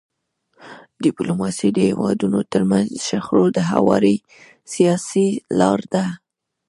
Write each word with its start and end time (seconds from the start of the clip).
ډيپلوماسي 1.03 1.69
د 1.73 1.77
هیوادونو 1.89 2.39
ترمنځ 2.53 2.87
د 2.93 2.97
شخړو 3.09 3.45
د 3.57 3.59
هواري 3.71 4.15
سیاسي 4.73 5.27
لار 5.59 5.79
ده. 5.93 6.05